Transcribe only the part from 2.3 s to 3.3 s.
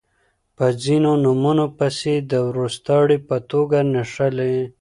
د وروستاړي